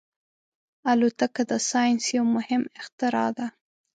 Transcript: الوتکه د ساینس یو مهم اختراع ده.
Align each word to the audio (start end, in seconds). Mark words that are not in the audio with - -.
الوتکه 0.91 1.43
د 1.51 1.53
ساینس 1.69 2.03
یو 2.17 2.25
مهم 2.35 2.63
اختراع 2.79 3.29
ده. 3.37 3.47